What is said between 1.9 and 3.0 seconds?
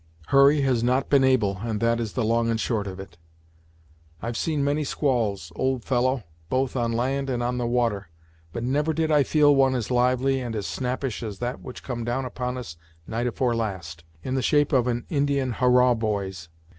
is the long and short of